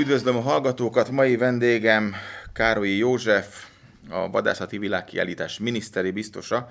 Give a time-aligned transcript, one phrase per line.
[0.00, 2.14] Üdvözlöm a hallgatókat, mai vendégem
[2.52, 3.66] Károlyi József,
[4.08, 6.70] a Vadászati Világkiállítás miniszteri biztosa,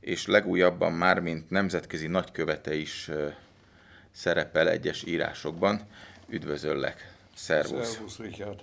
[0.00, 3.10] és legújabban már, mint nemzetközi nagykövete is
[4.12, 5.80] szerepel egyes írásokban.
[6.28, 7.92] Üdvözöllek, szervusz!
[7.92, 8.60] Szervusz, Richard!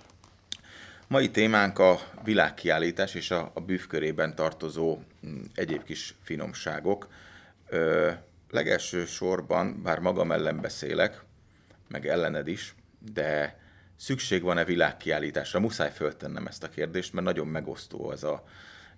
[1.06, 4.98] Mai témánk a világkiállítás és a, a bűvkörében tartozó
[5.54, 7.08] egyéb kis finomságok.
[7.68, 8.10] Ö,
[8.50, 11.22] legelső sorban, bár magam ellen beszélek,
[11.88, 12.74] meg ellened is,
[13.12, 13.56] de
[13.98, 15.60] szükség van-e világkiállításra?
[15.60, 18.44] Muszáj föltennem ezt a kérdést, mert nagyon megosztó ez a,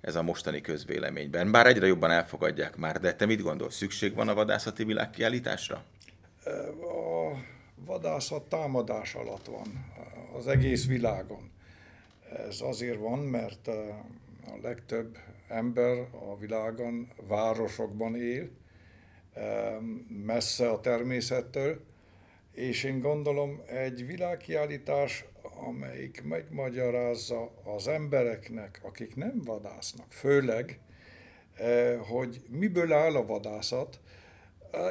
[0.01, 1.51] ez a mostani közvéleményben.
[1.51, 5.85] Bár egyre jobban elfogadják már, de te mit gondolsz, szükség van a vadászati világkiállításra?
[6.81, 7.37] A
[7.85, 9.93] vadászat támadás alatt van
[10.37, 11.51] az egész világon.
[12.49, 13.69] Ez azért van, mert
[14.47, 15.17] a legtöbb
[15.49, 18.51] ember a világon városokban él,
[20.25, 21.81] messze a természettől,
[22.53, 25.25] és én gondolom egy világkiállítás,
[25.67, 30.79] amelyik megmagyarázza az embereknek, akik nem vadásznak, főleg,
[31.55, 34.01] eh, hogy miből áll a vadászat,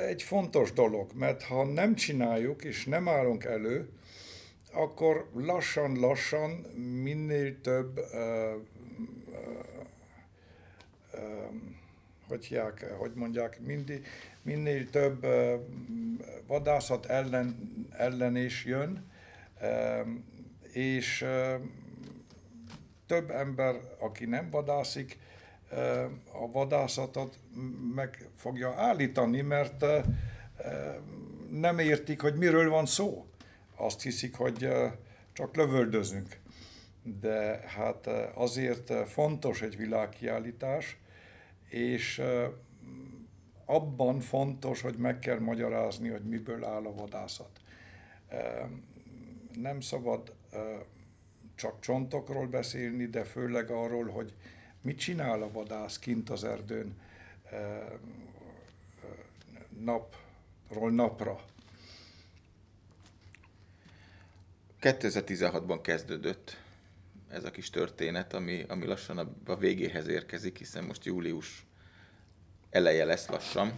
[0.07, 3.89] egy fontos dolog, mert ha nem csináljuk és nem állunk elő,
[4.73, 6.49] akkor lassan-lassan
[7.03, 8.55] minél több uh,
[11.13, 11.49] uh,
[12.29, 14.05] hogy, hiák, hogy mondják, mindig,
[14.41, 15.25] minél több
[16.47, 19.11] vadászat ellen, ellen is jön,
[20.71, 21.25] és
[23.05, 25.19] több ember, aki nem vadászik,
[26.31, 27.39] a vadászatot
[27.95, 29.85] meg fogja állítani, mert
[31.51, 33.25] nem értik, hogy miről van szó.
[33.75, 34.69] Azt hiszik, hogy
[35.33, 36.37] csak lövöldözünk.
[37.21, 40.97] De hát azért fontos egy világkiállítás,
[41.69, 42.21] és
[43.65, 47.61] abban fontos, hogy meg kell magyarázni, hogy miből áll a vadászat.
[49.53, 50.33] Nem szabad
[51.55, 54.33] csak csontokról beszélni, de főleg arról, hogy
[54.81, 56.97] mit csinál a vadász kint az erdőn
[59.79, 61.39] napról napra.
[64.81, 66.57] 2016-ban kezdődött
[67.31, 71.65] ez a kis történet, ami, ami lassan a, a végéhez érkezik, hiszen most július
[72.69, 73.73] eleje lesz lassan.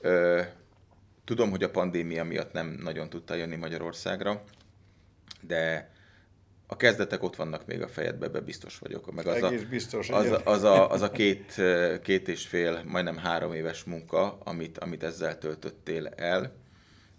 [0.00, 0.42] Ö,
[1.24, 4.42] tudom, hogy a pandémia miatt nem nagyon tudta jönni Magyarországra,
[5.40, 5.90] de
[6.66, 9.12] a kezdetek ott vannak még a fejedbe, be biztos vagyok.
[9.12, 10.08] Meg az Egész a, biztos.
[10.08, 11.54] Az, az, a, az a két,
[12.02, 16.52] két és fél, majdnem három éves munka, amit, amit ezzel töltöttél el,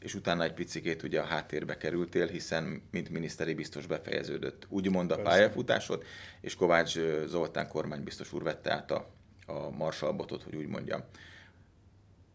[0.02, 5.16] és utána egy picikét ugye a háttérbe kerültél, hiszen mint miniszteri biztos befejeződött úgymond a
[5.16, 5.32] Persze.
[5.32, 6.04] pályafutásod,
[6.42, 9.10] és Kovács Zoltán kormánybiztos úr vette át a,
[9.46, 11.02] a marsalbotot, hogy úgy mondjam.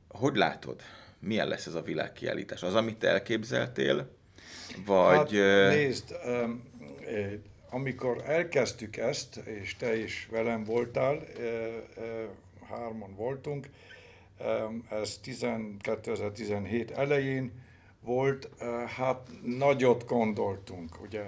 [0.09, 0.81] Hogy látod,
[1.19, 2.63] milyen lesz ez a világkiállítás?
[2.63, 4.11] Az, amit te elképzeltél,
[4.85, 5.39] vagy...
[5.39, 6.17] Hát, nézd,
[7.71, 11.27] amikor elkezdtük ezt, és te is velem voltál,
[12.69, 13.69] hárman voltunk,
[14.91, 15.21] ez
[15.81, 17.53] 2017 elején
[18.01, 18.49] volt,
[18.97, 21.25] hát nagyot gondoltunk, ugye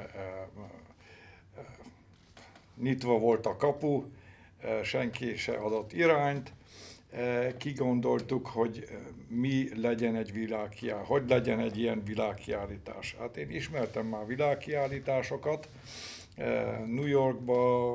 [2.77, 4.05] nyitva volt a kapu,
[4.83, 6.53] senki se adott irányt,
[7.59, 8.85] kigondoltuk, hogy
[9.29, 13.17] mi legyen egy világkiállítás, hogy legyen egy ilyen világkiállítás.
[13.19, 15.69] Hát én ismertem már világkiállításokat,
[16.87, 17.95] New Yorkba,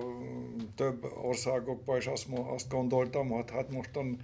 [0.75, 4.19] több országokba, és azt, azt gondoltam, hogy hát mostan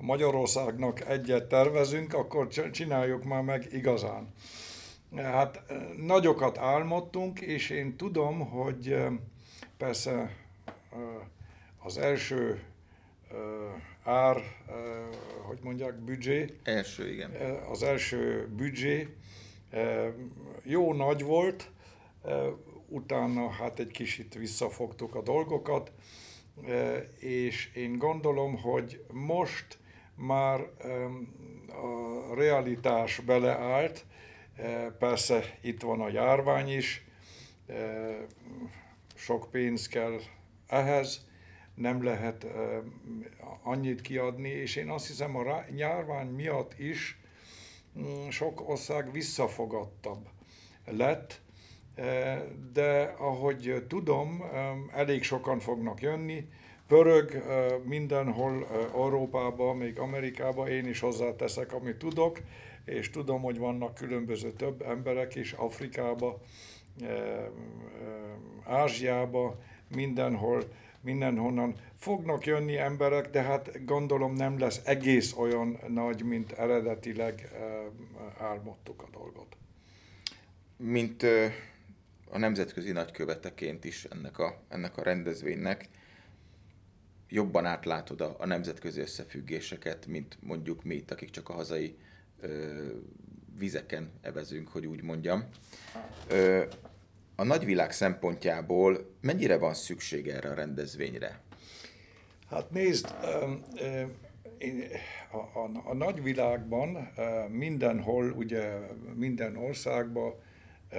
[0.00, 4.34] Magyarországnak egyet tervezünk, akkor csináljuk már meg igazán.
[5.16, 5.62] Hát
[5.96, 8.96] nagyokat álmodtunk, és én tudom, hogy
[9.76, 10.36] persze
[11.78, 12.62] az első
[14.04, 14.36] ár,
[15.42, 16.54] hogy mondják, büdzsé.
[16.62, 17.30] Első, igen.
[17.70, 19.08] Az első büdzsé
[20.62, 21.70] jó nagy volt,
[22.88, 25.92] utána hát egy kicsit visszafogtuk a dolgokat,
[27.18, 29.78] és én gondolom, hogy most
[30.20, 30.60] már
[31.68, 34.04] a realitás beleállt,
[34.98, 37.04] persze itt van a járvány is,
[39.14, 40.20] sok pénz kell
[40.66, 41.28] ehhez,
[41.74, 42.46] nem lehet
[43.62, 47.18] annyit kiadni, és én azt hiszem a járvány miatt is
[47.98, 50.28] mm, sok ország visszafogadtabb
[50.84, 51.40] lett,
[52.72, 54.44] de ahogy tudom,
[54.92, 56.48] elég sokan fognak jönni,
[56.90, 57.42] pörög
[57.84, 62.40] mindenhol Európában, még Amerikában, én is hozzáteszek, amit tudok,
[62.84, 66.40] és tudom, hogy vannak különböző több emberek is Afrikába,
[68.64, 69.58] Ázsiába,
[69.94, 70.62] mindenhol,
[71.00, 77.50] mindenhonnan fognak jönni emberek, de hát gondolom nem lesz egész olyan nagy, mint eredetileg
[78.38, 79.56] álmodtuk a dolgot.
[80.76, 81.22] Mint
[82.30, 85.88] a nemzetközi nagyköveteként is ennek a, ennek a rendezvénynek
[87.30, 91.96] jobban átlátod a, a nemzetközi összefüggéseket, mint mondjuk mi itt, akik csak a hazai
[92.40, 92.86] ö,
[93.58, 95.44] vizeken evezünk, hogy úgy mondjam.
[96.28, 96.64] Ö,
[97.36, 101.40] a nagyvilág szempontjából mennyire van szükség erre a rendezvényre?
[102.50, 103.14] Hát nézd,
[105.32, 107.12] a, a, a nagyvilágban
[107.48, 108.78] mindenhol, ugye
[109.14, 110.34] minden országban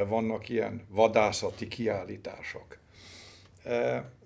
[0.08, 2.78] vannak ilyen vadászati kiállítások.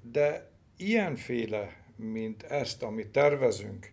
[0.02, 3.92] De ilyenféle, mint ezt, amit tervezünk,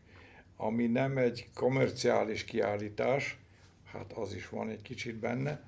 [0.56, 3.38] ami nem egy komerciális kiállítás,
[3.84, 5.64] hát az is van egy kicsit benne,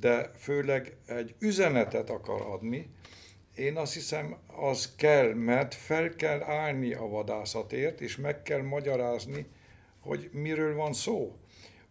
[0.00, 2.90] de főleg egy üzenetet akar adni,
[3.54, 9.46] én azt hiszem, az kell, mert fel kell állni a vadászatért, és meg kell magyarázni,
[10.00, 11.36] hogy miről van szó.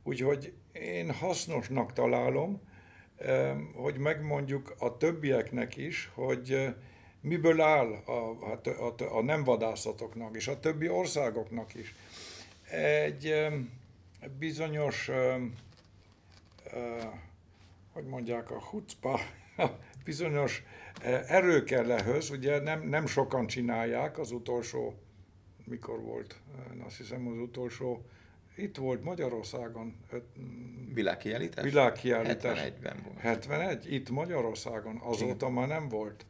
[0.04, 2.62] Úgyhogy én hasznosnak találom,
[3.76, 6.76] hogy megmondjuk a többieknek is, hogy
[7.22, 11.96] miből áll a, hát a, a, a nem vadászatoknak, és a többi országoknak is.
[12.72, 13.48] Egy
[14.40, 15.10] bizonyos,
[17.92, 19.20] hogy mondják, a hucpa,
[20.06, 20.64] bizonyos
[21.02, 24.94] eh, erő kell ehhez, ugye nem, nem sokan csinálják, az utolsó,
[25.66, 26.36] mikor volt,
[26.86, 28.06] azt hiszem az utolsó,
[28.56, 29.96] itt volt Magyarországon.
[30.94, 31.64] Világkiállítás?
[31.64, 32.60] Világkiállítás.
[32.60, 33.20] 71-ben volt.
[33.20, 35.52] 71, itt Magyarországon, azóta Igen.
[35.52, 36.26] már nem volt.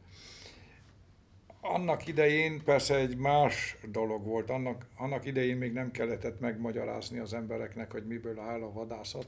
[1.60, 7.34] Annak idején persze egy más dolog volt, annak, annak idején még nem kellett megmagyarázni az
[7.34, 9.26] embereknek, hogy miből áll a vadászat.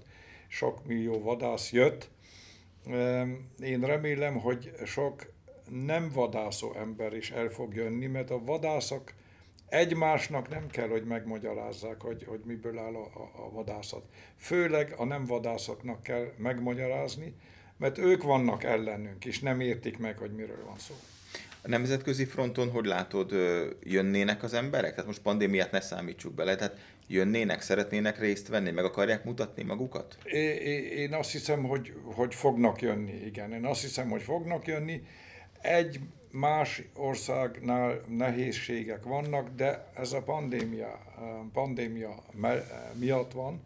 [0.48, 2.10] Sok millió vadász jött,
[3.60, 5.32] én remélem, hogy sok
[5.70, 9.12] nem vadászó ember is el fog jönni, mert a vadászok
[9.68, 14.04] egymásnak nem kell, hogy megmagyarázzák, hogy, hogy miből áll a, a, a vadászat.
[14.36, 17.34] Főleg a nem vadászoknak kell megmagyarázni,
[17.82, 20.94] mert ők vannak ellenünk, és nem értik meg, hogy miről van szó.
[21.62, 23.32] A nemzetközi fronton hogy látod,
[23.82, 24.90] jönnének az emberek?
[24.90, 30.18] Tehát most pandémiát ne számítsuk bele, tehát jönnének, szeretnének részt venni, meg akarják mutatni magukat?
[30.96, 33.52] Én azt hiszem, hogy, hogy fognak jönni, igen.
[33.52, 35.02] Én azt hiszem, hogy fognak jönni.
[35.60, 36.00] Egy
[36.30, 40.98] más országnál nehézségek vannak, de ez a pandémia,
[41.52, 42.22] pandémia
[42.98, 43.60] miatt van.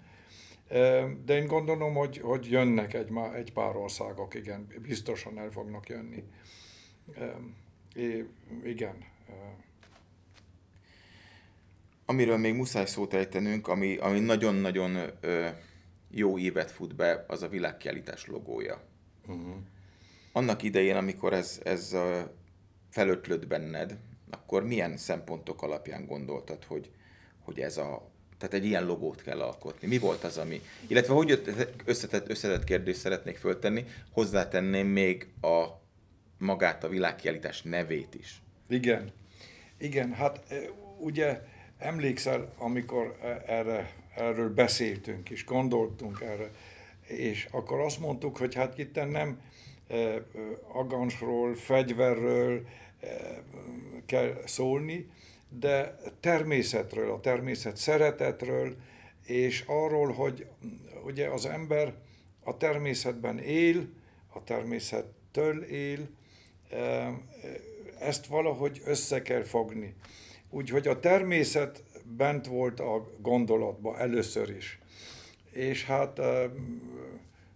[1.25, 6.25] De én gondolom, hogy, hogy jönnek egy, egy pár országok, igen, biztosan el fognak jönni.
[7.95, 8.25] É,
[8.65, 9.05] igen.
[12.07, 15.11] Amiről még muszáj szót ejtenünk, ami, ami nagyon-nagyon
[16.11, 18.83] jó évet fut be, az a világkiállítás logója.
[19.27, 19.55] Uh-huh.
[20.33, 21.97] Annak idején, amikor ez, ez
[22.91, 23.99] felötlött benned,
[24.31, 26.91] akkor milyen szempontok alapján gondoltad, hogy,
[27.41, 29.89] hogy ez a, tehát egy ilyen logót kell alkotni.
[29.89, 30.61] Mi volt az, ami...
[30.87, 31.31] Illetve hogy
[31.85, 35.65] összetett, összetett kérdést szeretnék föltenni, hozzátenném még a
[36.39, 38.43] magát a világkiállítás nevét is.
[38.69, 39.13] Igen.
[39.79, 40.55] Igen, hát
[40.99, 41.41] ugye
[41.79, 43.17] emlékszel, amikor
[43.47, 46.51] erre, erről beszéltünk és gondoltunk erre,
[47.07, 49.41] és akkor azt mondtuk, hogy hát itt nem
[50.73, 52.67] agansról, fegyverről
[54.07, 55.11] kell szólni,
[55.61, 58.77] de természetről, a természet szeretetről,
[59.27, 60.47] és arról, hogy
[61.05, 61.95] ugye az ember
[62.45, 63.89] a természetben él,
[64.33, 66.09] a természettől él,
[67.99, 69.95] ezt valahogy össze kell fogni.
[70.51, 71.83] Úgyhogy a természet
[72.17, 74.79] bent volt a gondolatba először is.
[75.51, 76.21] És hát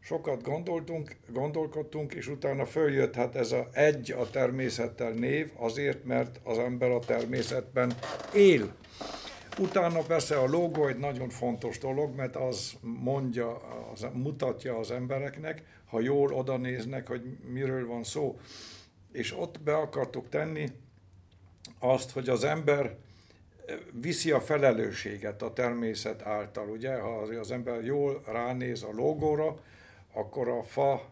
[0.00, 6.40] sokat gondoltunk, gondolkodtunk, és utána följött hát ez a egy a természettel név, azért, mert
[6.44, 7.92] az ember a természetben
[8.34, 8.74] él.
[9.58, 13.56] Utána persze a logó egy nagyon fontos dolog, mert az mondja,
[13.92, 18.38] az mutatja az embereknek, ha jól oda néznek, hogy miről van szó
[19.12, 20.68] és ott be akartuk tenni
[21.78, 22.96] azt, hogy az ember
[23.92, 26.68] viszi a felelősséget a természet által.
[26.68, 29.60] Ugye, ha az ember jól ránéz a logóra,
[30.12, 31.08] akkor a fa,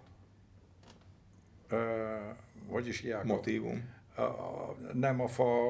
[1.71, 1.79] uh,
[2.71, 3.25] hogy is hívják?
[3.25, 3.97] Motívum.
[4.15, 5.67] A, a, nem a fa,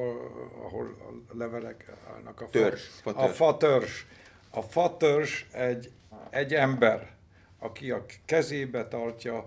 [0.63, 0.97] ahol
[1.29, 2.41] a levelek állnak.
[2.41, 2.81] A fa, törzs.
[2.81, 3.29] Fa törzs.
[3.29, 4.05] A fa törzs.
[4.49, 5.91] A fa törzs egy,
[6.29, 7.15] egy ember,
[7.59, 9.45] aki a kezébe tartja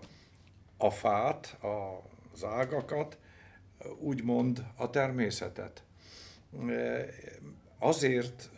[0.77, 3.19] a fát, a az ágakat,
[3.99, 5.83] úgymond a természetet.
[7.79, 8.51] Azért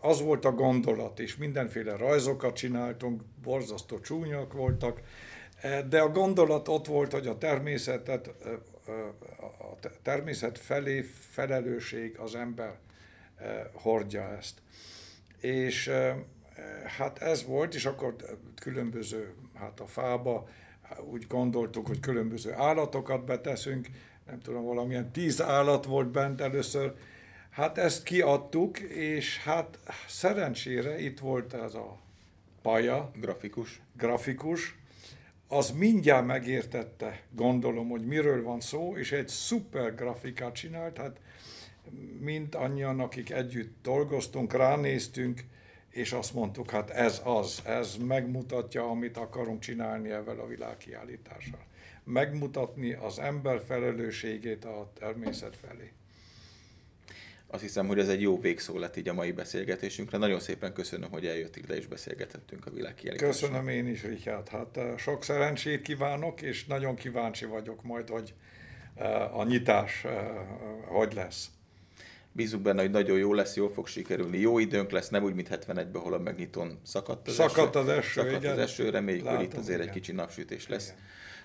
[0.00, 5.00] az volt a gondolat, és mindenféle rajzokat csináltunk, borzasztó csúnyak voltak,
[5.88, 8.26] de a gondolat ott volt, hogy a természetet,
[9.58, 12.78] a természet felé felelősség az ember
[13.72, 14.58] hordja ezt.
[15.40, 15.90] És
[16.98, 18.16] hát ez volt, és akkor
[18.60, 20.48] különböző, hát a fába
[21.10, 23.88] úgy gondoltuk, hogy különböző állatokat beteszünk,
[24.26, 26.94] nem tudom, valamilyen tíz állat volt bent először,
[27.58, 31.98] Hát ezt kiadtuk, és hát szerencsére itt volt ez a
[32.62, 33.10] paja.
[33.16, 33.80] Grafikus.
[33.96, 34.78] Grafikus.
[35.48, 41.20] Az mindjárt megértette, gondolom, hogy miről van szó, és egy szuper grafikát csinált, hát
[42.20, 45.44] mind annyian, akik együtt dolgoztunk, ránéztünk,
[45.90, 51.66] és azt mondtuk, hát ez az, ez megmutatja, amit akarunk csinálni ezzel a világkiállítással.
[52.04, 55.92] Megmutatni az ember felelősségét a természet felé.
[57.50, 60.18] Azt hiszem, hogy ez egy jó végszó lett így a mai beszélgetésünkre.
[60.18, 63.30] Nagyon szépen köszönöm, hogy eljöttek ide és beszélgetettünk a világkiállításról.
[63.30, 64.48] Köszönöm én is, Richard.
[64.48, 68.34] Hát eh, sok szerencsét kívánok, és nagyon kíváncsi vagyok majd, hogy
[68.94, 70.12] eh, a nyitás eh,
[70.86, 71.50] hogy lesz.
[72.32, 74.38] Bízunk benne, hogy nagyon jó lesz, jól fog sikerülni.
[74.38, 77.88] Jó időnk lesz, nem úgy, mint 71-ben, hol a megnyitón szakadt az szakadt eső.
[77.88, 78.52] Az eső szakadt igen.
[78.52, 79.88] az eső, reméljük, Látom, hogy itt azért igen.
[79.88, 80.86] egy kicsi napsütés lesz.
[80.86, 80.98] Igen.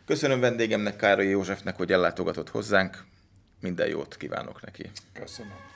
[0.06, 3.04] Köszönöm vendégemnek, Károly Józsefnek, hogy ellátogatott hozzánk.
[3.60, 4.92] Minden jót kívánok neki.
[5.14, 5.74] Köszönöm.